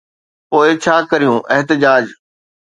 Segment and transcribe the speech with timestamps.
[0.49, 2.05] پوءِ ڇا ڪريون احتجاج؟